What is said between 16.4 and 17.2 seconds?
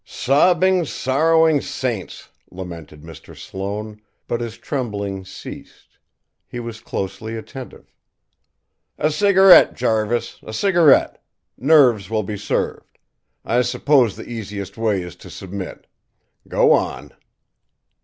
Go on."